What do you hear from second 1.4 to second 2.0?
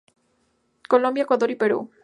y Perú.